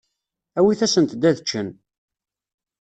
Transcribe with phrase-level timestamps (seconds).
[0.57, 1.69] Awit-asent-d ad ččen.